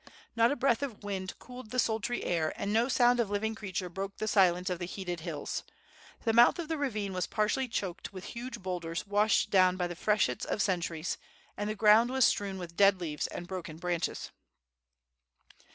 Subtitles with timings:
[0.35, 3.87] Not a breath of wind cooled the sultry air, and no sound of living creature
[3.87, 5.63] broke the silence of the heated hills.
[6.23, 9.95] The mouth of the ravine was partially choked with huge boulders washed down by the
[9.95, 11.19] freshets of centuries,
[11.55, 14.31] and the ground was strewn with dead leaves and broken branches.